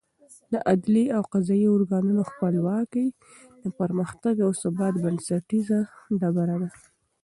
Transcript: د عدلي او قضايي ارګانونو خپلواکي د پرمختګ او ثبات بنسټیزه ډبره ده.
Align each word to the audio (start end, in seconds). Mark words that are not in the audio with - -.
د 0.51 0.53
عدلي 0.71 1.05
او 1.15 1.23
قضايي 1.33 1.67
ارګانونو 1.77 2.21
خپلواکي 2.29 3.05
د 3.63 3.65
پرمختګ 3.79 4.35
او 4.45 4.49
ثبات 4.61 4.93
بنسټیزه 5.03 5.79
ډبره 6.19 6.55
ده. 6.61 6.69